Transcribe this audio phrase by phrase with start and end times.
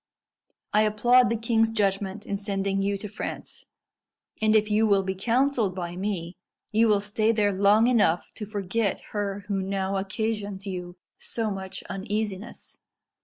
[0.73, 3.65] I applaud the king's judgment in sending you to France,
[4.41, 6.37] and if you will be counselled by me,
[6.71, 11.83] you will stay there long enough to forget her who now occasions you so much
[11.83, 12.79] uneasiness."